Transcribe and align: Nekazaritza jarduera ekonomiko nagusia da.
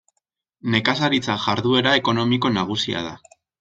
Nekazaritza 0.75 1.37
jarduera 1.45 1.95
ekonomiko 2.03 2.55
nagusia 2.61 3.09
da. 3.11 3.19